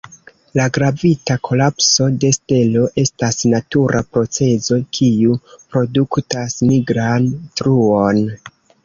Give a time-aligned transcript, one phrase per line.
[0.59, 5.37] La gravita kolapso de stelo estas natura procezo kiu
[5.77, 7.29] produktas nigran
[7.63, 8.25] truon.